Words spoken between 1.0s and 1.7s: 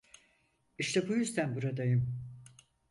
bu yüzden